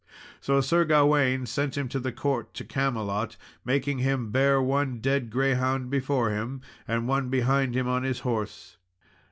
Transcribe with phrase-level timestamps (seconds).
[0.39, 5.29] So Sir Gawain sent him to the court to Camelot, making him bear one dead
[5.29, 8.77] greyhound before and one behind him on his horse.